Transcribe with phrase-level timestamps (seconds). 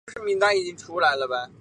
[0.07, 1.49] 中国春秋时期齐国的大夫。